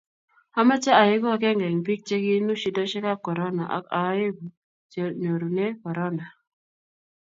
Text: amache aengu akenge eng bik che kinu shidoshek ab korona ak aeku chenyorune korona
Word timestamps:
amache 0.59 0.91
aengu 1.01 1.27
akenge 1.35 1.65
eng 1.69 1.79
bik 1.85 2.01
che 2.07 2.15
kinu 2.25 2.53
shidoshek 2.61 3.05
ab 3.11 3.19
korona 3.25 3.63
ak 3.77 3.85
aeku 4.01 4.45
chenyorune 4.91 5.65
korona 5.83 6.25